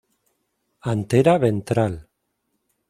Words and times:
Antera 0.93 1.37
ventral. 1.45 1.93